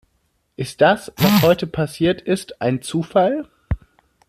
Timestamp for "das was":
0.81-1.43